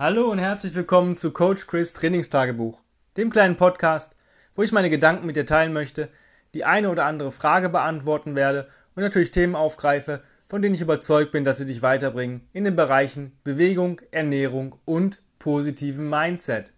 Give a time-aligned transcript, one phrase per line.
[0.00, 2.80] Hallo und herzlich willkommen zu Coach Chris Trainingstagebuch,
[3.16, 4.14] dem kleinen Podcast,
[4.54, 6.08] wo ich meine Gedanken mit dir teilen möchte,
[6.54, 11.32] die eine oder andere Frage beantworten werde und natürlich Themen aufgreife, von denen ich überzeugt
[11.32, 16.72] bin, dass sie dich weiterbringen in den Bereichen Bewegung, Ernährung und positiven Mindset.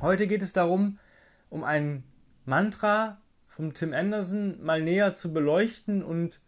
[0.00, 0.98] Heute geht es darum,
[1.50, 2.04] um ein
[2.46, 6.40] Mantra von Tim Anderson mal näher zu beleuchten und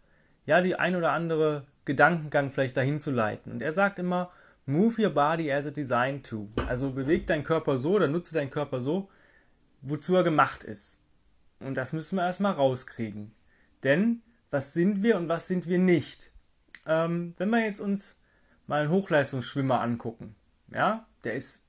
[0.47, 3.51] ja, die ein oder andere Gedankengang vielleicht dahin zu leiten.
[3.51, 4.31] Und er sagt immer,
[4.65, 6.49] Move your body as it designed to.
[6.67, 9.09] Also beweg deinen Körper so oder nutze deinen Körper so,
[9.81, 10.99] wozu er gemacht ist.
[11.59, 13.33] Und das müssen wir erstmal rauskriegen.
[13.83, 16.31] Denn was sind wir und was sind wir nicht?
[16.85, 18.19] Ähm, wenn wir jetzt uns
[18.67, 20.35] mal einen Hochleistungsschwimmer angucken,
[20.71, 21.63] ja, der ist,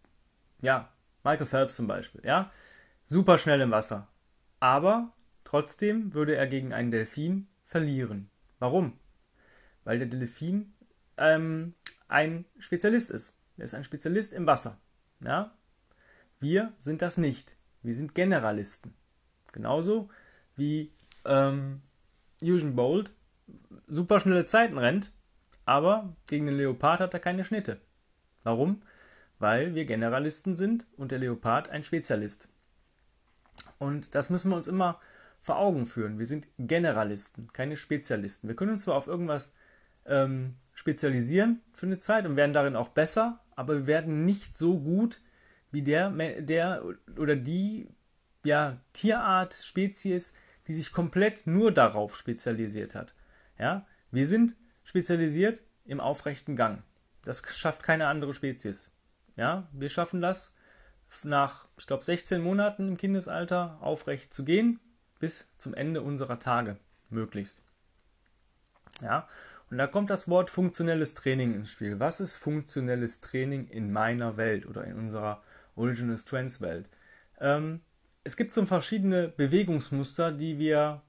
[0.60, 0.90] ja,
[1.24, 2.50] Michael Phelps zum Beispiel, ja,
[3.06, 4.08] super schnell im Wasser.
[4.60, 5.12] Aber
[5.44, 8.30] trotzdem würde er gegen einen Delfin verlieren.
[8.58, 8.98] Warum?
[9.84, 10.72] Weil der Delfin
[11.16, 11.74] ähm,
[12.12, 13.38] ein Spezialist ist.
[13.56, 14.78] Er ist ein Spezialist im Wasser.
[15.24, 15.56] Ja?
[16.40, 17.56] Wir sind das nicht.
[17.82, 18.94] Wir sind Generalisten.
[19.52, 20.08] Genauso
[20.56, 20.92] wie
[21.24, 21.82] ähm,
[22.42, 23.12] Usain Bolt
[23.86, 25.12] super schnelle Zeiten rennt,
[25.64, 27.80] aber gegen den Leopard hat er keine Schnitte.
[28.42, 28.82] Warum?
[29.38, 32.48] Weil wir Generalisten sind und der Leopard ein Spezialist.
[33.78, 35.00] Und das müssen wir uns immer
[35.40, 36.18] vor Augen führen.
[36.18, 38.48] Wir sind Generalisten, keine Spezialisten.
[38.48, 39.52] Wir können uns zwar auf irgendwas
[40.06, 44.78] ähm, spezialisieren für eine Zeit und werden darin auch besser, aber wir werden nicht so
[44.80, 45.20] gut
[45.70, 46.84] wie der, der
[47.18, 47.88] oder die
[48.44, 50.34] ja, Tierart, Spezies,
[50.66, 53.14] die sich komplett nur darauf spezialisiert hat.
[53.58, 56.82] Ja, wir sind spezialisiert im aufrechten Gang.
[57.24, 58.90] Das schafft keine andere Spezies.
[59.36, 60.54] Ja, wir schaffen das
[61.22, 64.80] nach, ich glaube, 16 Monaten im Kindesalter aufrecht zu gehen,
[65.18, 66.76] bis zum Ende unserer Tage
[67.10, 67.62] möglichst.
[69.00, 69.28] Ja,
[69.72, 71.98] und da kommt das Wort funktionelles Training ins Spiel.
[71.98, 75.42] Was ist funktionelles Training in meiner Welt oder in unserer
[75.76, 76.90] Original Strengths Welt?
[77.40, 77.80] Ähm,
[78.22, 81.00] es gibt so verschiedene Bewegungsmuster, die wir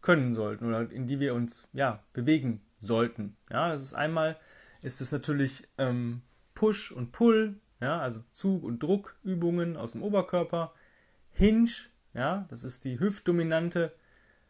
[0.00, 3.36] können sollten oder in die wir uns ja bewegen sollten.
[3.50, 4.38] Ja, das ist einmal
[4.80, 6.22] ist es natürlich ähm,
[6.54, 10.72] Push und Pull, ja, also Zug und Druckübungen aus dem Oberkörper,
[11.32, 11.68] Hinge,
[12.14, 13.92] ja, das ist die hüftdominante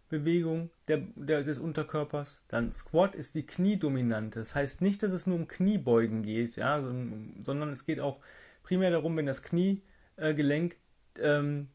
[0.08, 2.44] Bewegung der, der, des Unterkörpers.
[2.48, 4.38] Dann Squat ist die Kniedominante.
[4.38, 8.20] Das heißt nicht, dass es nur um Kniebeugen geht, ja, sondern es geht auch
[8.62, 10.76] primär darum, wenn das Kniegelenk
[11.18, 11.68] äh, ähm,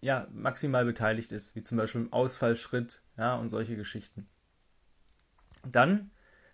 [0.00, 4.28] ja, maximal beteiligt ist, wie zum Beispiel im Ausfallschritt ja, und solche Geschichten.
[5.66, 6.10] Dann,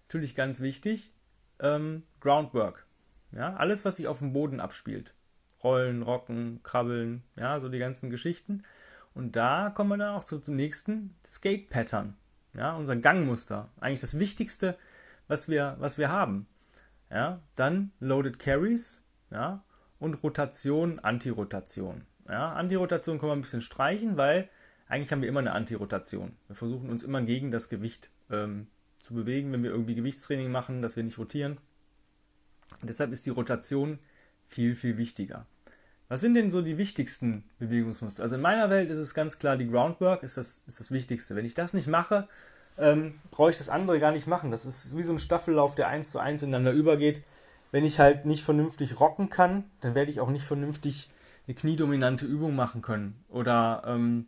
[0.06, 1.12] natürlich ganz wichtig,
[1.60, 2.86] ähm, Groundwork.
[3.32, 5.14] Ja, alles, was sich auf dem Boden abspielt.
[5.62, 8.62] Rollen, Rocken, Krabbeln, ja, so die ganzen Geschichten.
[9.14, 12.16] Und da kommen wir dann auch zum nächsten Skate Pattern.
[12.52, 13.70] Ja, unser Gangmuster.
[13.80, 14.76] Eigentlich das Wichtigste,
[15.28, 16.46] was wir, was wir haben.
[17.10, 19.62] Ja, dann Loaded Carries, ja,
[19.98, 22.02] und Rotation, Antirotation.
[22.28, 24.48] Ja, Antirotation können wir ein bisschen streichen, weil
[24.88, 26.36] eigentlich haben wir immer eine Antirotation.
[26.46, 30.82] Wir versuchen uns immer gegen das Gewicht ähm, zu bewegen, wenn wir irgendwie Gewichtstraining machen,
[30.82, 31.58] dass wir nicht rotieren.
[32.80, 33.98] Und deshalb ist die Rotation
[34.46, 35.46] viel, viel wichtiger.
[36.08, 38.22] Was sind denn so die wichtigsten Bewegungsmuster?
[38.22, 41.34] Also in meiner Welt ist es ganz klar, die Groundwork ist das, ist das Wichtigste.
[41.34, 42.28] Wenn ich das nicht mache,
[42.76, 44.50] ähm, brauche ich das andere gar nicht machen.
[44.50, 47.22] Das ist wie so ein Staffellauf, der eins zu eins ineinander übergeht.
[47.70, 51.10] Wenn ich halt nicht vernünftig rocken kann, dann werde ich auch nicht vernünftig
[51.46, 53.24] eine kniedominante Übung machen können.
[53.28, 54.26] Oder ähm,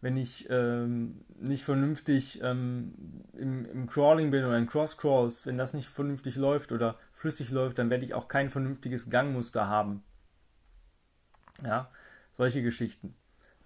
[0.00, 2.94] wenn ich ähm, nicht vernünftig ähm,
[3.32, 7.78] im, im, Crawling bin oder in Cross-Crawls, wenn das nicht vernünftig läuft oder flüssig läuft,
[7.78, 10.02] dann werde ich auch kein vernünftiges Gangmuster haben.
[11.62, 11.90] Ja,
[12.32, 13.14] solche Geschichten.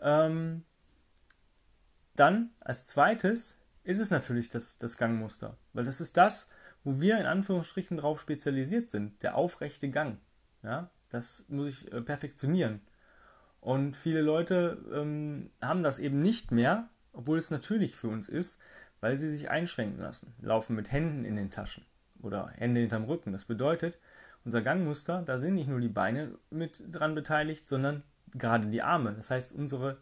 [0.00, 0.65] Ähm,
[2.15, 6.50] dann als zweites ist es natürlich das, das Gangmuster, weil das ist das,
[6.84, 10.19] wo wir in Anführungsstrichen drauf spezialisiert sind, der aufrechte Gang.
[10.62, 12.81] Ja, das muss ich äh, perfektionieren.
[13.60, 18.59] Und viele Leute ähm, haben das eben nicht mehr, obwohl es natürlich für uns ist,
[19.00, 21.84] weil sie sich einschränken lassen, laufen mit Händen in den Taschen
[22.21, 23.32] oder Hände hinterm Rücken.
[23.32, 23.98] Das bedeutet,
[24.44, 28.03] unser Gangmuster, da sind nicht nur die Beine mit dran beteiligt, sondern
[28.33, 29.13] gerade die Arme.
[29.15, 29.98] Das heißt, unsere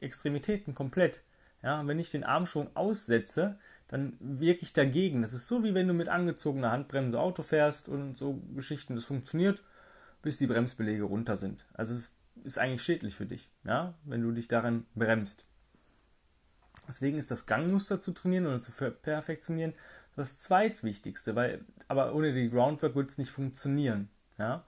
[0.00, 1.22] Extremitäten komplett.
[1.62, 3.58] Ja, wenn ich den Arm schon aussetze,
[3.88, 5.22] dann wirke ich dagegen.
[5.22, 8.94] Das ist so, wie wenn du mit angezogener Handbremse Auto fährst und so Geschichten.
[8.94, 9.62] Das funktioniert,
[10.22, 11.66] bis die Bremsbeläge runter sind.
[11.74, 12.12] Also es
[12.44, 15.46] ist eigentlich schädlich für dich, ja, wenn du dich daran bremst.
[16.86, 19.74] Deswegen ist das Gangmuster zu trainieren oder zu perfektionieren
[20.18, 24.10] das zweitwichtigste, weil, aber ohne die Groundwork würde es nicht funktionieren.
[24.38, 24.64] Ja?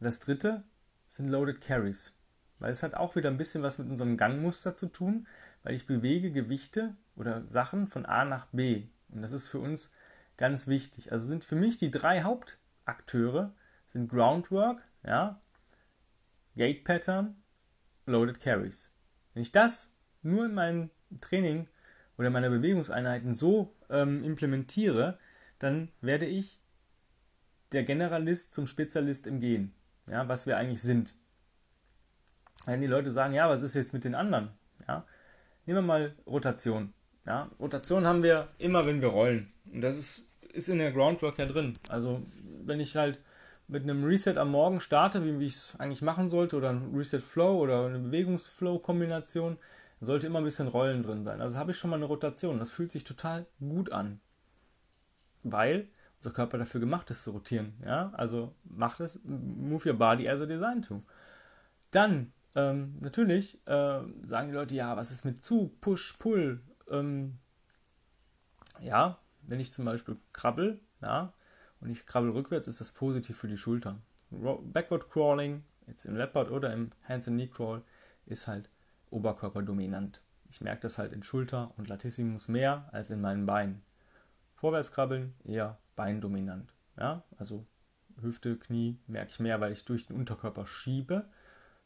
[0.00, 0.64] Das dritte
[1.06, 2.16] sind Loaded Carries,
[2.58, 5.26] weil es hat auch wieder ein bisschen was mit unserem Gangmuster zu tun,
[5.62, 8.86] weil ich bewege Gewichte oder Sachen von A nach B.
[9.10, 9.90] Und das ist für uns
[10.36, 11.12] ganz wichtig.
[11.12, 13.54] Also sind für mich die drei Hauptakteure
[13.86, 15.40] sind Groundwork, ja,
[16.56, 17.42] Gate Pattern,
[18.06, 18.92] Loaded Carries.
[19.32, 20.90] Wenn ich das nur in meinem
[21.20, 21.68] Training
[22.18, 25.18] oder meiner Bewegungseinheiten so ähm, implementiere,
[25.58, 26.58] dann werde ich
[27.72, 29.72] der Generalist zum Spezialist im Gehen,
[30.10, 31.14] ja, was wir eigentlich sind.
[32.66, 34.50] Wenn die Leute sagen, ja, was ist jetzt mit den anderen?
[34.86, 35.04] Ja,
[35.64, 36.92] nehmen wir mal Rotation.
[37.24, 39.52] Ja, Rotation haben wir immer, wenn wir rollen.
[39.72, 41.78] Und das ist, ist in der Groundwork ja drin.
[41.88, 42.22] Also
[42.64, 43.20] wenn ich halt
[43.68, 46.94] mit einem Reset am Morgen starte, wie, wie ich es eigentlich machen sollte, oder ein
[46.94, 49.58] Reset Flow oder eine Bewegungsflow-Kombination,
[50.00, 51.40] sollte immer ein bisschen Rollen drin sein.
[51.40, 52.58] Also habe ich schon mal eine Rotation.
[52.58, 54.20] Das fühlt sich total gut an.
[55.42, 57.74] Weil unser Körper dafür gemacht ist zu rotieren.
[57.84, 58.10] Ja?
[58.14, 61.02] Also macht es, move your body as a design to.
[61.90, 66.60] Dann, ähm, natürlich, äh, sagen die Leute, ja, was ist mit Zug, Push, Pull?
[66.90, 67.38] Ähm,
[68.80, 71.32] ja, wenn ich zum Beispiel krabbel, ja,
[71.80, 74.02] und ich krabbel rückwärts, ist das positiv für die Schultern.
[74.30, 77.82] Backward Crawling, jetzt im Leopard oder im Hands and Knee Crawl,
[78.26, 78.68] ist halt
[79.10, 80.20] oberkörperdominant.
[80.50, 83.82] Ich merke das halt in Schulter und Latissimus mehr als in meinen Beinen.
[84.54, 86.72] Vorwärts krabbeln eher beindominant.
[86.96, 87.66] Ja, also
[88.20, 91.28] Hüfte, Knie merke ich mehr, weil ich durch den Unterkörper schiebe,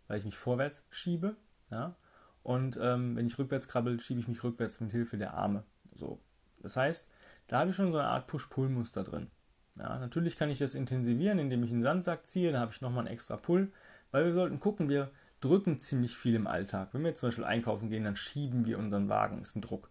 [0.09, 1.37] weil ich mich vorwärts schiebe.
[1.71, 1.97] Ja,
[2.43, 5.65] und ähm, wenn ich rückwärts krabbel, schiebe ich mich rückwärts mit Hilfe der Arme.
[5.95, 6.21] So.
[6.61, 7.09] Das heißt,
[7.47, 9.31] da habe ich schon so eine Art Push-Pull-Muster drin.
[9.79, 13.01] Ja, natürlich kann ich das intensivieren, indem ich einen Sandsack ziehe, da habe ich nochmal
[13.01, 13.73] einen extra Pull,
[14.11, 15.11] weil wir sollten gucken, wir
[15.43, 16.89] drücken ziemlich viel im Alltag.
[16.93, 19.91] Wenn wir zum Beispiel einkaufen gehen, dann schieben wir unseren Wagen, ist ein Druck.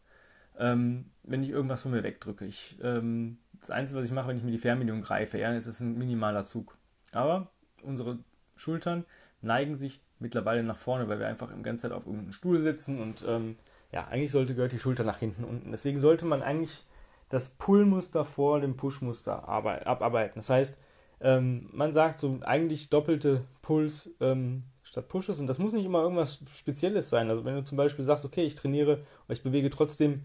[0.57, 4.38] Ähm, wenn ich irgendwas von mir wegdrücke, ich, ähm, das Einzige, was ich mache, wenn
[4.38, 6.77] ich mir die Fernbedienung greife, ja, ist es ein minimaler Zug.
[7.12, 7.51] Aber
[7.83, 8.19] unsere
[8.56, 9.06] Schultern
[9.42, 13.01] neigen sich mittlerweile nach vorne, weil wir einfach die ganze Zeit auf irgendeinem Stuhl sitzen
[13.01, 13.57] und ähm,
[13.92, 15.71] ja, eigentlich sollte gehört die Schulter nach hinten unten.
[15.71, 16.86] Deswegen sollte man eigentlich
[17.30, 20.36] das Pull-Muster vor dem Push-Muster abarbeiten.
[20.36, 20.80] Das heißt,
[21.21, 26.01] ähm, man sagt so eigentlich doppelte Pulls ähm, statt Pushes und das muss nicht immer
[26.01, 27.29] irgendwas Spezielles sein.
[27.29, 28.94] Also wenn du zum Beispiel sagst, okay, ich trainiere
[29.25, 30.21] oder ich bewege trotzdem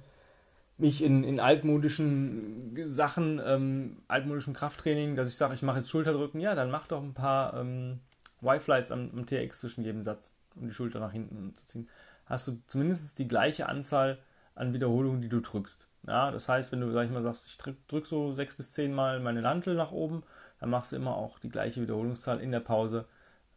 [0.79, 6.41] mich in, in altmodischen Sachen, ähm, altmodischen Krafttraining, dass ich sage, ich mache jetzt Schulterdrücken,
[6.41, 8.01] ja, dann mach doch ein paar ähm,
[8.43, 11.89] Y-Flies am, am TX zwischen jedem Satz, um die Schulter nach hinten zu ziehen.
[12.27, 14.19] Hast du zumindest die gleiche Anzahl
[14.57, 15.87] an Wiederholungen, die du drückst.
[16.07, 18.73] Ja, das heißt, wenn du, sag ich mal, sagst, ich drück, drück so sechs bis
[18.73, 20.23] zehn Mal meine Hantel nach oben,
[20.61, 23.07] dann machst du immer auch die gleiche Wiederholungszahl in der Pause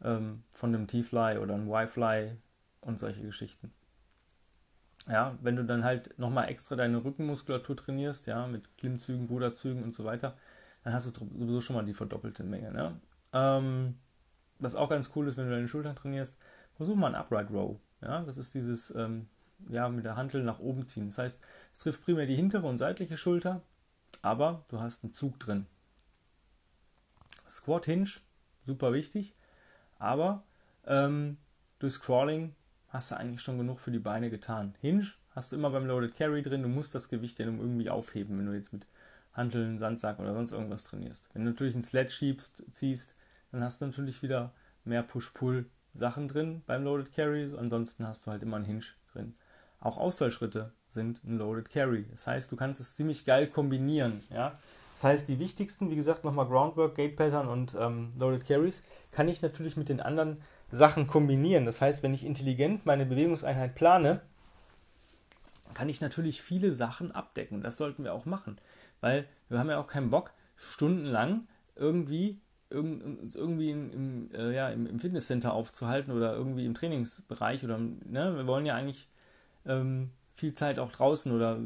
[0.02, 2.36] ähm, von einem T-Fly oder einem Y-Fly
[2.80, 3.72] und solche Geschichten.
[5.08, 9.94] Ja, wenn du dann halt nochmal extra deine Rückenmuskulatur trainierst, ja, mit Klimmzügen, Ruderzügen und
[9.94, 10.36] so weiter,
[10.84, 12.70] dann hast du sowieso schon mal die verdoppelte Menge.
[12.70, 13.00] Ne?
[13.32, 13.98] Ähm,
[14.58, 16.38] was auch ganz cool ist, wenn du deine Schultern trainierst,
[16.74, 17.78] versuch mal ein Upright Row.
[18.02, 19.28] Ja, das ist dieses ähm,
[19.68, 21.06] ja, mit der Hantel nach oben ziehen.
[21.06, 21.40] Das heißt,
[21.72, 23.62] es trifft primär die hintere und seitliche Schulter,
[24.22, 25.66] aber du hast einen Zug drin.
[27.50, 28.08] Squat Hinge,
[28.66, 29.34] super wichtig,
[29.98, 30.44] aber
[30.86, 31.36] ähm,
[31.78, 32.54] durch Scrawling
[32.88, 34.74] hast du eigentlich schon genug für die Beine getan.
[34.80, 38.38] Hinge hast du immer beim Loaded Carry drin, du musst das Gewicht ja irgendwie aufheben,
[38.38, 38.86] wenn du jetzt mit
[39.32, 41.28] Hanteln, Sandsack oder sonst irgendwas trainierst.
[41.32, 43.14] Wenn du natürlich einen Sled schiebst, ziehst,
[43.52, 44.52] dann hast du natürlich wieder
[44.84, 49.34] mehr Push-Pull-Sachen drin beim Loaded Carry, ansonsten hast du halt immer einen Hinge drin.
[49.80, 52.06] Auch Ausfallschritte sind ein Loaded Carry.
[52.10, 54.20] Das heißt, du kannst es ziemlich geil kombinieren.
[54.30, 54.58] Ja?
[54.92, 59.28] Das heißt, die wichtigsten, wie gesagt, nochmal Groundwork, Gate Pattern und ähm, Loaded Carries, kann
[59.28, 61.64] ich natürlich mit den anderen Sachen kombinieren.
[61.64, 64.20] Das heißt, wenn ich intelligent meine Bewegungseinheit plane,
[65.74, 67.62] kann ich natürlich viele Sachen abdecken.
[67.62, 68.58] Das sollten wir auch machen,
[69.00, 75.00] weil wir haben ja auch keinen Bock, stundenlang irgendwie irgendwie im, im, äh, ja, im,
[75.00, 79.08] Fitnesscenter aufzuhalten oder irgendwie im Trainingsbereich oder ne, wir wollen ja eigentlich
[79.66, 81.60] ähm, viel Zeit auch draußen oder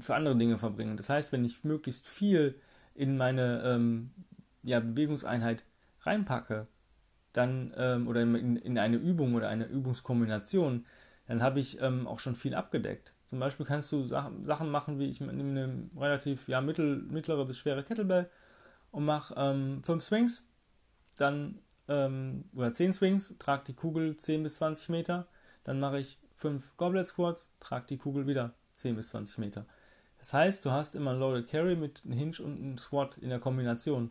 [0.00, 0.96] für andere Dinge verbringen.
[0.96, 2.60] Das heißt, wenn ich möglichst viel
[2.94, 4.10] in meine ähm,
[4.62, 5.64] ja, Bewegungseinheit
[6.00, 6.66] reinpacke,
[7.32, 10.84] dann ähm, oder in, in, eine Übung oder eine Übungskombination,
[11.26, 13.12] dann habe ich ähm, auch schon viel abgedeckt.
[13.26, 17.58] Zum Beispiel kannst du Sachen machen, wie ich nehme eine relativ ja, mittel, mittlere bis
[17.58, 18.30] schwere Kettlebell
[18.90, 20.48] und mache ähm, fünf Swings,
[21.18, 25.26] dann ähm, oder zehn Swings, trage die Kugel 10 bis 20 Meter,
[25.64, 29.66] dann mache ich 5 Goblet Squats, trag die Kugel wieder 10 bis 20 Meter.
[30.18, 33.28] Das heißt, du hast immer ein Loaded Carry mit einem Hinge und einem Squat in
[33.28, 34.10] der Kombination.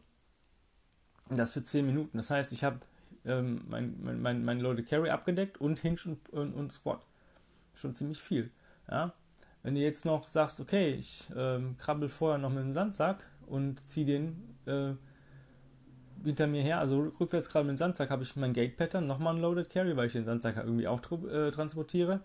[1.29, 2.17] Und das für 10 Minuten.
[2.17, 2.79] Das heißt, ich habe
[3.25, 7.05] ähm, mein, mein, mein, mein, Loaded Carry abgedeckt und Hinge und, und, und, Squat.
[7.73, 8.51] Schon ziemlich viel.
[8.89, 9.13] Ja?
[9.63, 13.85] Wenn du jetzt noch sagst, okay, ich ähm, krabbel vorher noch mit dem Sandsack und
[13.85, 14.93] ziehe den äh,
[16.23, 19.41] hinter mir her, also rückwärts gerade mit dem Sandsack, habe ich mein Gate-Pattern, nochmal ein
[19.41, 22.21] Loaded Carry, weil ich den Sandsack irgendwie auch äh, transportiere.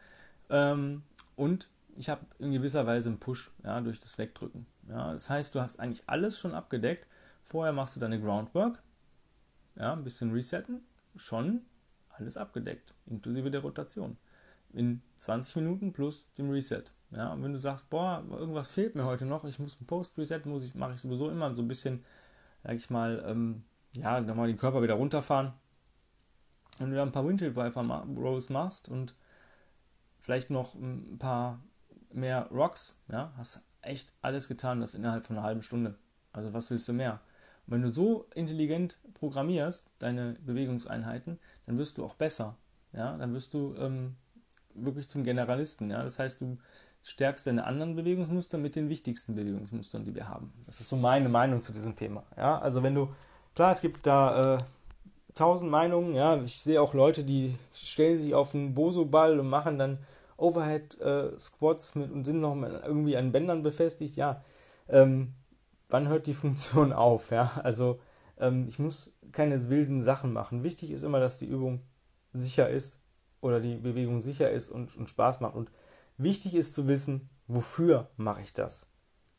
[0.50, 1.02] Ähm,
[1.37, 4.66] und ich habe in gewisser Weise einen Push ja, durch das Wegdrücken.
[4.88, 7.06] Ja, das heißt, du hast eigentlich alles schon abgedeckt.
[7.44, 8.82] Vorher machst du deine Groundwork.
[9.76, 10.82] ja, ein bisschen resetten,
[11.16, 11.62] schon
[12.11, 14.16] alles abgedeckt, inklusive der Rotation.
[14.72, 16.84] In 20 Minuten plus dem Reset.
[17.11, 20.40] Ja, und wenn du sagst, boah, irgendwas fehlt mir heute noch, ich muss ein Post-Reset,
[20.46, 22.02] muss ich, mache ich sowieso immer so ein bisschen,
[22.62, 25.52] sag ich mal, ähm, ja, nochmal den Körper wieder runterfahren.
[26.80, 27.82] Und du dann ein paar Windshield Wiper
[28.16, 29.14] Rows machst und
[30.18, 31.61] vielleicht noch ein paar
[32.14, 35.96] mehr Rocks, ja, hast echt alles getan, das innerhalb von einer halben Stunde.
[36.32, 37.20] Also was willst du mehr?
[37.66, 42.56] Und wenn du so intelligent programmierst, deine Bewegungseinheiten, dann wirst du auch besser.
[42.92, 44.16] Ja, dann wirst du ähm,
[44.75, 45.90] wirklich zum Generalisten.
[45.90, 46.58] Ja, das heißt, du
[47.02, 50.52] stärkst deine anderen Bewegungsmuster mit den wichtigsten Bewegungsmustern, die wir haben.
[50.66, 52.25] Das ist so meine Meinung zu diesem Thema.
[52.37, 53.14] Ja, also wenn du,
[53.54, 54.59] klar, es gibt da äh,
[55.35, 56.14] tausend Meinungen.
[56.14, 59.99] Ja, ich sehe auch Leute, die stellen sich auf einen Boso-Ball und machen dann
[60.37, 61.30] Overhead äh,
[61.94, 64.16] und sind noch irgendwie an Bändern befestigt.
[64.16, 64.42] Ja,
[64.88, 65.35] ähm,
[65.88, 67.30] wann hört die Funktion auf?
[67.30, 68.00] Ja, also
[68.38, 70.64] ähm, ich muss keine wilden Sachen machen.
[70.64, 71.80] Wichtig ist immer, dass die Übung
[72.32, 72.99] sicher ist
[73.40, 75.54] oder die Bewegung sicher ist und, und Spaß macht.
[75.54, 75.71] Und
[76.16, 78.87] wichtig ist zu wissen, wofür mache ich das?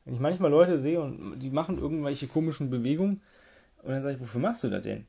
[0.05, 3.21] Wenn ich manchmal Leute sehe und die machen irgendwelche komischen Bewegungen
[3.83, 5.05] und dann sage ich, wofür machst du das denn?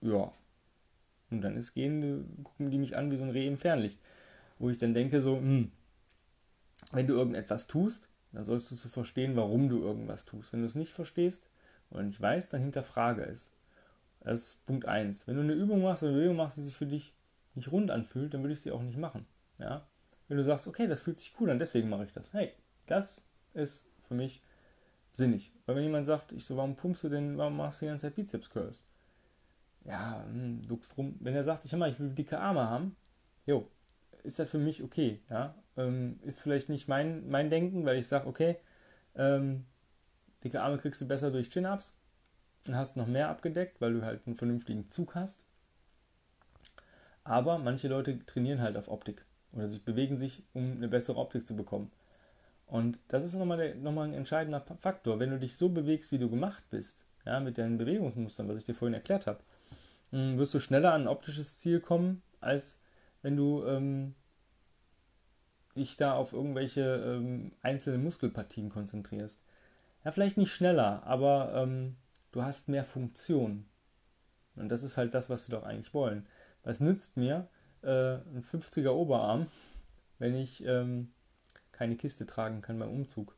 [0.00, 0.32] Ja.
[1.30, 4.00] Und dann ist gehen, gucken die mich an wie so ein Reh im Fernlicht.
[4.58, 5.70] Wo ich dann denke so, hm,
[6.92, 10.52] wenn du irgendetwas tust, dann sollst du zu verstehen, warum du irgendwas tust.
[10.52, 11.50] Wenn du es nicht verstehst
[11.90, 13.52] oder nicht weißt, dann hinterfrage es.
[14.20, 15.26] Das ist Punkt 1.
[15.26, 17.12] Wenn du eine Übung machst, eine Bewegung machst, die sich für dich
[17.54, 19.26] nicht rund anfühlt, dann würde ich sie auch nicht machen.
[19.58, 19.86] Ja?
[20.28, 22.32] Wenn du sagst, okay, das fühlt sich cool an, deswegen mache ich das.
[22.32, 22.52] Hey,
[22.86, 23.20] das
[23.52, 24.42] ist für mich
[25.12, 25.52] sinnig.
[25.66, 28.06] Weil wenn jemand sagt, ich so, warum pumpst du denn, warum machst du die ganze
[28.06, 28.84] Zeit Bizeps Curls?
[29.84, 31.16] Ja, hm, duckst rum.
[31.20, 32.96] Wenn er sagt, ich, mal, ich will dicke Arme haben,
[33.46, 33.68] jo,
[34.22, 35.20] ist das für mich okay.
[35.28, 35.54] Ja?
[35.76, 38.56] Ähm, ist vielleicht nicht mein, mein Denken, weil ich sage, okay,
[39.16, 39.64] ähm,
[40.44, 41.98] dicke Arme kriegst du besser durch Chin-Ups
[42.68, 45.42] und hast noch mehr abgedeckt, weil du halt einen vernünftigen Zug hast.
[47.24, 51.46] Aber manche Leute trainieren halt auf Optik oder sich bewegen sich, um eine bessere Optik
[51.46, 51.90] zu bekommen.
[52.66, 55.20] Und das ist nochmal, der, nochmal ein entscheidender Faktor.
[55.20, 58.64] Wenn du dich so bewegst, wie du gemacht bist, ja, mit deinen Bewegungsmustern, was ich
[58.64, 59.40] dir vorhin erklärt habe,
[60.10, 62.80] hm, wirst du schneller an ein optisches Ziel kommen, als
[63.22, 64.14] wenn du ähm,
[65.76, 69.42] dich da auf irgendwelche ähm, einzelnen Muskelpartien konzentrierst.
[70.04, 71.96] Ja, vielleicht nicht schneller, aber ähm,
[72.32, 73.66] du hast mehr Funktion.
[74.58, 76.26] Und das ist halt das, was wir doch eigentlich wollen.
[76.62, 77.48] Was nützt mir
[77.82, 79.46] äh, ein 50er Oberarm,
[80.18, 81.12] wenn ich ähm,
[81.72, 83.36] keine Kiste tragen kann beim Umzug?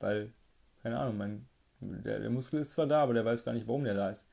[0.00, 0.32] Weil,
[0.82, 1.48] keine Ahnung, mein,
[1.80, 4.26] der, der, Muskel ist zwar da, aber der weiß gar nicht, warum der da ist.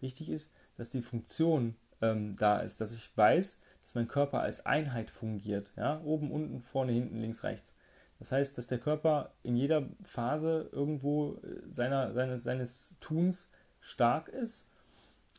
[0.00, 4.64] Wichtig ist, dass die Funktion ähm, da ist, dass ich weiß, dass mein Körper als
[4.66, 5.72] Einheit fungiert.
[5.76, 6.00] Ja?
[6.02, 7.74] Oben, unten, vorne, hinten, links, rechts.
[8.18, 14.28] Das heißt, dass der Körper in jeder Phase irgendwo äh, seiner, seines, seines Tuns stark
[14.28, 14.68] ist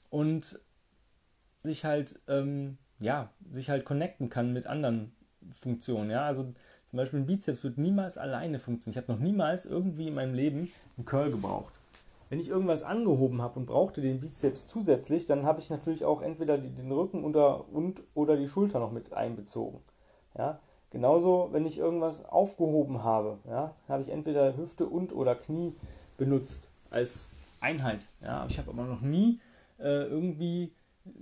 [0.09, 0.59] und
[1.57, 5.15] sich halt, ähm, ja, sich halt connecten kann mit anderen
[5.51, 6.12] Funktionen.
[6.12, 6.25] Ja?
[6.25, 6.53] Also
[6.89, 9.00] zum Beispiel ein Bizeps wird niemals alleine funktionieren.
[9.00, 11.74] Ich habe noch niemals irgendwie in meinem Leben einen Curl gebraucht.
[12.30, 16.22] Wenn ich irgendwas angehoben habe und brauchte den Bizeps zusätzlich, dann habe ich natürlich auch
[16.22, 19.80] entweder den Rücken unter, und oder die Schulter noch mit einbezogen.
[20.38, 20.60] Ja?
[20.89, 25.75] Genauso, wenn ich irgendwas aufgehoben habe, ja, habe ich entweder Hüfte und oder Knie
[26.18, 28.08] benutzt als Einheit.
[28.22, 28.46] Ja?
[28.50, 29.39] Ich habe aber noch nie
[29.77, 30.72] äh, irgendwie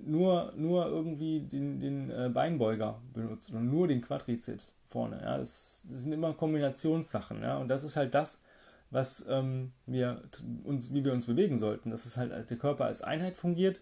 [0.05, 5.21] nur, nur irgendwie den, den äh, Beinbeuger benutzt oder nur den Quadrizeps vorne.
[5.21, 5.37] Ja?
[5.37, 7.41] Das, das sind immer Kombinationssachen.
[7.41, 7.57] Ja?
[7.57, 8.41] Und das ist halt das,
[8.89, 10.21] was ähm, wir
[10.63, 11.89] uns, wie wir uns bewegen sollten.
[11.89, 13.81] Dass es halt der Körper als Einheit fungiert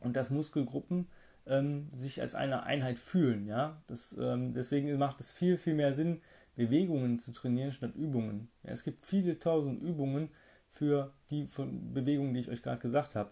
[0.00, 1.08] und dass Muskelgruppen
[1.46, 3.46] ähm, sich als eine Einheit fühlen.
[3.46, 3.82] Ja?
[3.86, 6.20] Das, ähm, deswegen macht es viel, viel mehr Sinn,
[6.56, 8.48] Bewegungen zu trainieren statt Übungen.
[8.62, 10.30] Ja, es gibt viele tausend Übungen
[10.68, 11.48] für die
[11.92, 13.30] Bewegungen, die ich euch gerade gesagt habe.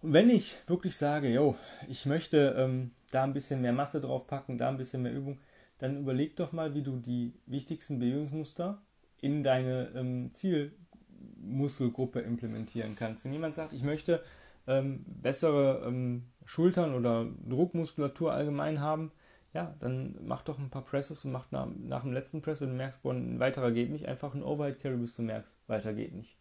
[0.00, 1.56] Und wenn ich wirklich sage, yo,
[1.88, 5.38] ich möchte ähm, da ein bisschen mehr Masse drauf packen, da ein bisschen mehr Übung,
[5.78, 8.82] dann überleg doch mal, wie du die wichtigsten Bewegungsmuster
[9.20, 13.24] in deine ähm, Zielmuskelgruppe implementieren kannst.
[13.24, 14.22] Wenn jemand sagt, ich möchte
[14.66, 19.12] ähm, bessere ähm, Schultern oder Druckmuskulatur allgemein haben,
[19.54, 22.68] ja, dann mach doch ein paar Presses und mach nach, nach dem letzten Press, wenn
[22.68, 25.94] du merkst, boah, ein weiterer geht nicht, einfach ein Overhead Carry, bis du merkst, weiter
[25.94, 26.36] geht nicht.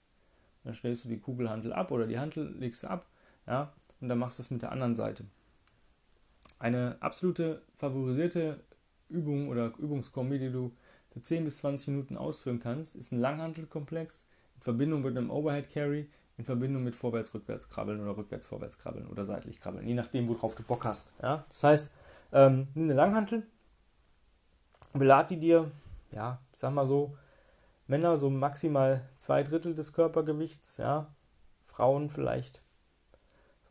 [0.64, 3.08] Dann stellst du die Kugelhantel ab oder die Hantel legst du ab,
[3.48, 5.26] ja, und dann machst du es mit der anderen Seite.
[6.60, 8.60] Eine absolute favorisierte
[9.10, 10.72] Übung oder Übungskombi, die du
[11.12, 15.70] für 10 bis 20 Minuten ausführen kannst, ist ein Langhantelkomplex in Verbindung mit einem Overhead
[15.70, 20.56] Carry, in Verbindung mit Vorwärts-Rückwärts krabbeln oder Rückwärts-Vorwärts krabbeln oder seitlich krabbeln, je nachdem, worauf
[20.56, 21.12] du Bock hast.
[21.22, 21.46] Ja?
[21.50, 21.92] Das heißt,
[22.34, 23.44] ähm, nimm eine Langhantel,
[24.94, 25.72] belad die dir,
[26.12, 27.18] ja, ich sag mal so,
[27.88, 31.08] Männer so maximal zwei Drittel des Körpergewichts, ja,
[31.66, 32.64] Frauen vielleicht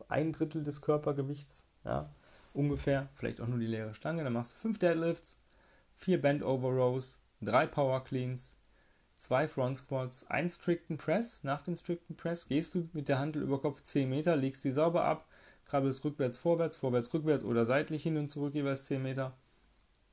[0.09, 2.09] ein Drittel des Körpergewichts, ja,
[2.57, 4.23] ungefähr, vielleicht auch nur die leere Stange.
[4.23, 5.37] Dann machst du fünf Deadlifts,
[5.95, 8.57] vier Bend Over Rows, drei Power Cleans,
[9.15, 11.43] zwei Front Squats, ein Stricten Press.
[11.43, 14.71] Nach dem Stricten Press gehst du mit der Handel über Kopf 10 Meter, legst sie
[14.71, 15.27] sauber ab,
[15.65, 19.37] krabbelst rückwärts, vorwärts, vorwärts, rückwärts oder seitlich hin und zurück jeweils 10 Meter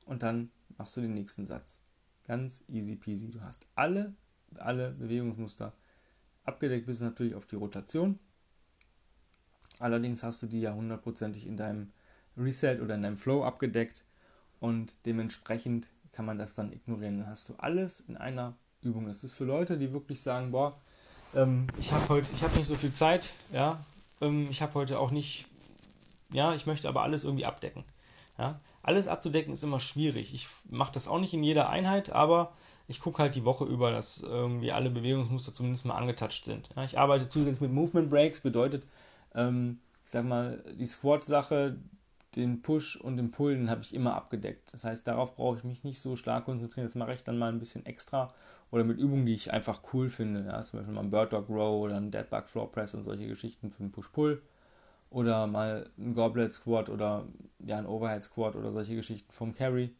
[0.05, 1.79] und dann machst du den nächsten Satz.
[2.25, 3.29] Ganz easy peasy.
[3.29, 4.13] Du hast alle,
[4.55, 5.73] alle Bewegungsmuster
[6.43, 8.19] abgedeckt, bis natürlich auf die Rotation.
[9.79, 11.87] Allerdings hast du die ja hundertprozentig in deinem
[12.37, 14.03] Reset oder in deinem Flow abgedeckt
[14.59, 17.19] und dementsprechend kann man das dann ignorieren.
[17.19, 19.07] Dann hast du alles in einer Übung.
[19.07, 20.79] Das ist für Leute, die wirklich sagen, boah,
[21.35, 23.83] ähm, ich habe heute, ich habe nicht so viel Zeit, ja,
[24.21, 25.45] ähm, ich habe heute auch nicht,
[26.31, 27.83] ja, ich möchte aber alles irgendwie abdecken.
[28.37, 28.59] Ja.
[28.83, 30.33] Alles abzudecken ist immer schwierig.
[30.33, 32.53] Ich mache das auch nicht in jeder Einheit, aber
[32.87, 36.69] ich gucke halt die Woche über, dass irgendwie alle Bewegungsmuster zumindest mal angetatscht sind.
[36.75, 38.85] Ja, ich arbeite zusätzlich mit Movement Breaks, bedeutet,
[39.33, 41.77] ähm, ich sag mal, die Squat-Sache,
[42.35, 44.73] den Push und den Pull, den habe ich immer abgedeckt.
[44.73, 46.87] Das heißt, darauf brauche ich mich nicht so stark konzentrieren.
[46.87, 48.29] Das mache ich dann mal ein bisschen extra
[48.71, 50.45] oder mit Übungen, die ich einfach cool finde.
[50.45, 53.03] Ja, zum Beispiel mal ein Bird Dog Row oder ein Dead Bug Floor Press und
[53.03, 54.41] solche Geschichten für den Push-Pull.
[55.09, 57.27] Oder mal ein Goblet Squat oder
[57.59, 59.95] ja, ein Overhead Squat oder solche Geschichten vom Carry.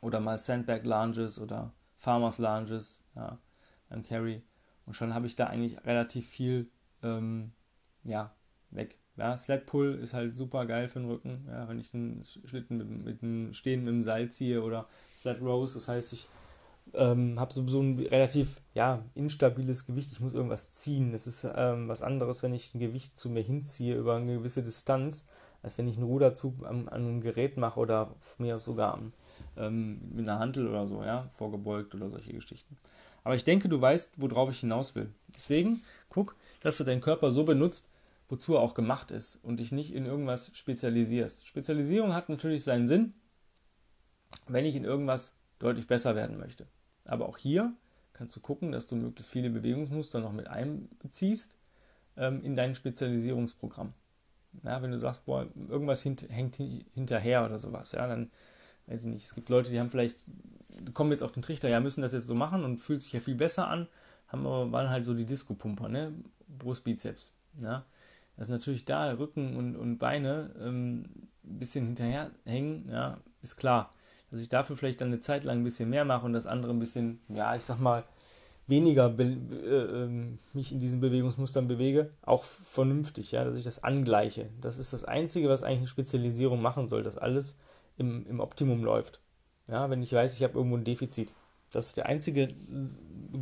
[0.00, 3.38] Oder mal Sandbag Lunges oder Farmers Lunges ja,
[3.88, 4.42] beim Carry.
[4.86, 6.70] Und schon habe ich da eigentlich relativ viel
[7.02, 7.52] ähm,
[8.04, 8.32] ja,
[8.70, 8.98] weg.
[9.18, 11.44] Ja, Sled Pull ist halt super geil für den Rücken.
[11.48, 14.86] Ja, wenn ich einen Schlitten mit, mit einem Stehen mit dem Seil ziehe oder
[15.20, 16.28] Sled Rows, das heißt, ich
[16.94, 20.12] ähm, habe sowieso ein relativ ja, instabiles Gewicht.
[20.12, 21.12] Ich muss irgendwas ziehen.
[21.12, 24.62] Das ist ähm, was anderes, wenn ich ein Gewicht zu mir hinziehe über eine gewisse
[24.62, 25.26] Distanz,
[25.62, 29.00] als wenn ich einen Ruderzug an, an einem Gerät mache oder mir sogar
[29.56, 32.76] ähm, mit einer Hantel oder so, ja, vorgebeugt oder solche Geschichten.
[33.24, 35.10] Aber ich denke, du weißt, worauf ich hinaus will.
[35.34, 37.86] Deswegen guck, dass du deinen Körper so benutzt,
[38.28, 41.46] wozu er auch gemacht ist und dich nicht in irgendwas spezialisierst.
[41.46, 43.14] Spezialisierung hat natürlich seinen Sinn,
[44.46, 46.66] wenn ich in irgendwas deutlich besser werden möchte.
[47.04, 47.72] Aber auch hier
[48.12, 51.56] kannst du gucken, dass du möglichst viele Bewegungsmuster noch mit einbeziehst
[52.16, 53.94] ähm, in dein Spezialisierungsprogramm.
[54.64, 58.30] Ja, wenn du sagst, boah, irgendwas hint, hängt hinterher oder sowas, ja, dann
[58.86, 59.24] weiß ich nicht.
[59.24, 60.24] Es gibt Leute, die haben vielleicht,
[60.94, 63.20] kommen jetzt auf den Trichter, ja, müssen das jetzt so machen und fühlt sich ja
[63.20, 63.88] viel besser an,
[64.26, 66.12] haben aber, waren halt so die Disco-Pumper, ne?
[66.48, 67.84] Brustbizeps, ja.
[68.38, 71.04] Das ist natürlich da, Rücken und, und Beine ähm,
[71.44, 73.92] ein bisschen hinterher hängen, ja, ist klar
[74.30, 76.72] dass ich dafür vielleicht dann eine Zeit lang ein bisschen mehr mache und das andere
[76.72, 78.04] ein bisschen, ja, ich sag mal,
[78.66, 80.08] weniger äh, äh,
[80.52, 84.50] mich in diesen Bewegungsmustern bewege, auch vernünftig, ja, dass ich das angleiche.
[84.60, 87.56] Das ist das Einzige, was eigentlich eine Spezialisierung machen soll, dass alles
[87.96, 89.20] im, im Optimum läuft.
[89.68, 91.34] Ja, wenn ich weiß, ich habe irgendwo ein Defizit.
[91.70, 92.54] Das ist der einzige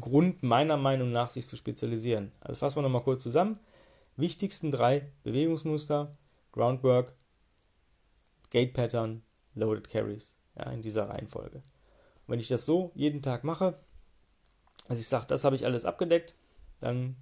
[0.00, 2.32] Grund, meiner Meinung nach, sich zu spezialisieren.
[2.40, 3.58] Also fassen wir nochmal kurz zusammen.
[4.16, 6.16] Wichtigsten drei Bewegungsmuster,
[6.52, 7.14] Groundwork,
[8.50, 9.22] Gate Pattern,
[9.54, 11.58] Loaded Carries ja, in dieser Reihenfolge.
[11.58, 13.78] Und wenn ich das so jeden Tag mache,
[14.88, 16.34] also ich sage, das habe ich alles abgedeckt,
[16.80, 17.16] dann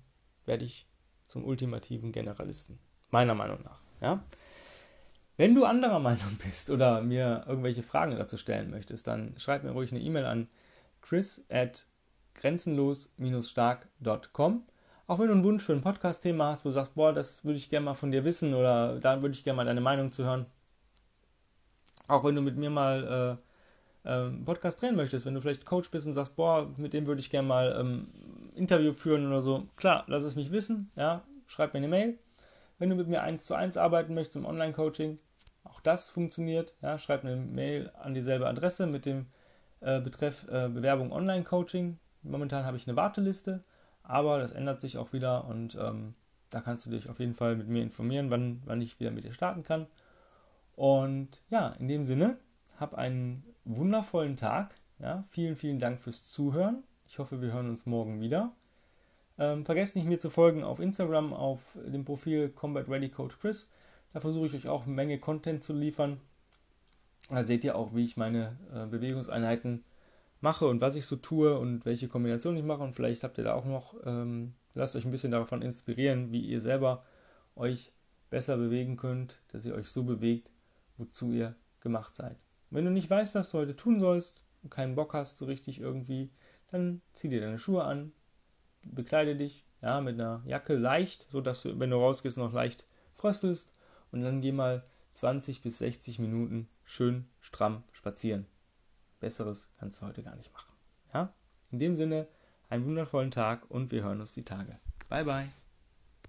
[0.45, 0.87] werde ich
[1.27, 2.79] zum ultimativen Generalisten.
[3.11, 3.81] Meiner Meinung nach.
[4.01, 4.25] Ja?
[5.37, 9.73] Wenn du anderer Meinung bist oder mir irgendwelche Fragen dazu stellen möchtest, dann schreib mir
[9.73, 10.49] ruhig eine E-Mail an
[11.01, 11.87] chris at
[12.35, 14.67] grenzenlos-stark.com.
[15.07, 17.59] Auch wenn du einen Wunsch für ein Podcast-Thema hast, wo du sagst, boah, das würde
[17.59, 20.25] ich gerne mal von dir wissen oder da würde ich gerne mal deine Meinung zu
[20.25, 20.47] hören,
[22.09, 23.39] auch wenn du mit mir mal
[24.05, 27.07] äh, äh, Podcast drehen möchtest, wenn du vielleicht Coach bist und sagst, boah, mit dem
[27.07, 28.09] würde ich gerne mal ähm,
[28.55, 32.19] Interview führen oder so, klar, lass es mich wissen, ja, schreib mir eine Mail.
[32.79, 35.19] Wenn du mit mir eins zu eins arbeiten möchtest im Online-Coaching,
[35.65, 39.27] auch das funktioniert, ja, schreib eine Mail an dieselbe Adresse mit dem
[39.81, 41.99] äh, Betreff äh, Bewerbung Online-Coaching.
[42.23, 43.63] Momentan habe ich eine Warteliste,
[44.05, 46.15] aber das ändert sich auch wieder und ähm,
[46.51, 49.25] da kannst du dich auf jeden Fall mit mir informieren, wann, wann ich wieder mit
[49.25, 49.87] dir starten kann.
[50.77, 52.39] Und ja, in dem Sinne,
[52.79, 54.75] hab einen wundervollen Tag.
[55.01, 56.85] Ja, vielen, vielen Dank fürs Zuhören.
[57.07, 58.53] Ich hoffe, wir hören uns morgen wieder.
[59.39, 63.69] Ähm, vergesst nicht, mir zu folgen auf Instagram auf dem Profil Combat Ready Coach Chris.
[64.13, 66.21] Da versuche ich euch auch eine Menge Content zu liefern.
[67.31, 69.85] Da seht ihr auch, wie ich meine äh, Bewegungseinheiten
[70.45, 72.83] mache und was ich so tue und welche Kombinationen ich mache.
[72.83, 76.43] Und vielleicht habt ihr da auch noch, ähm, lasst euch ein bisschen davon inspirieren, wie
[76.43, 77.03] ihr selber
[77.57, 77.93] euch
[78.29, 80.53] besser bewegen könnt, dass ihr euch so bewegt,
[80.99, 82.37] wozu ihr gemacht seid.
[82.71, 85.81] Wenn du nicht weißt, was du heute tun sollst und keinen Bock hast, so richtig
[85.81, 86.31] irgendwie,
[86.71, 88.13] dann zieh dir deine Schuhe an,
[88.83, 92.87] bekleide dich, ja, mit einer Jacke leicht, so dass du, wenn du rausgehst, noch leicht
[93.15, 93.73] fröstelst
[94.13, 98.47] und dann geh mal 20 bis 60 Minuten schön stramm spazieren.
[99.25, 100.71] Besseres kannst du heute gar nicht machen.
[101.15, 101.33] Ja?
[101.71, 102.29] In dem Sinne,
[102.69, 104.79] einen wundervollen Tag und wir hören uns die Tage.
[105.09, 105.49] Bye bye.